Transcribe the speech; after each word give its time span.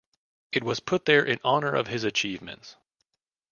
It 0.51 0.63
was 0.63 0.79
put 0.79 1.05
there 1.05 1.23
in 1.23 1.39
honor 1.43 1.75
of 1.75 1.85
his 1.85 2.03
achievements. 2.03 2.75